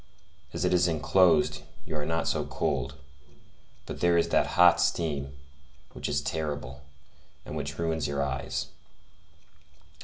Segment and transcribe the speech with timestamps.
[0.51, 2.95] As it is enclosed, you are not so cold;
[3.85, 5.37] but there is that hot steam,
[5.93, 6.81] which is terrible,
[7.45, 8.65] and which ruins your eyes.